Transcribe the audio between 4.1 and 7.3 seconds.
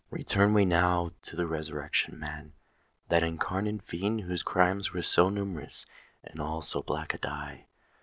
whose crimes were so numerous, and all of so black a